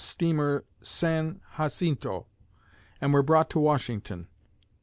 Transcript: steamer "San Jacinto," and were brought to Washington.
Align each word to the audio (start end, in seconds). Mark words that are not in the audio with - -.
steamer 0.03 0.65
"San 0.81 1.41
Jacinto," 1.57 2.25
and 2.99 3.13
were 3.13 3.21
brought 3.21 3.51
to 3.51 3.59
Washington. 3.59 4.27